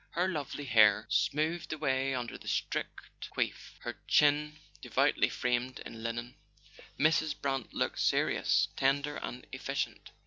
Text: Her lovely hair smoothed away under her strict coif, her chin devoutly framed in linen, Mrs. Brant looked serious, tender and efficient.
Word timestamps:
Her 0.13 0.27
lovely 0.27 0.65
hair 0.65 1.05
smoothed 1.09 1.71
away 1.73 2.15
under 2.15 2.35
her 2.41 2.47
strict 2.47 3.29
coif, 3.37 3.73
her 3.81 3.99
chin 4.07 4.57
devoutly 4.81 5.29
framed 5.29 5.77
in 5.85 6.01
linen, 6.01 6.37
Mrs. 6.99 7.39
Brant 7.39 7.71
looked 7.75 7.99
serious, 7.99 8.69
tender 8.75 9.17
and 9.17 9.45
efficient. 9.51 10.09